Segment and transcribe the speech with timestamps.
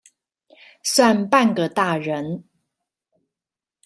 [0.81, 2.45] 算半個大人